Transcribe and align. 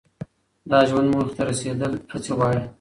د 0.69 0.71
ژوند 0.89 1.07
موخې 1.13 1.33
ته 1.37 1.43
رسیدل 1.49 1.93
هڅې 2.11 2.31
غواړي. 2.37 2.63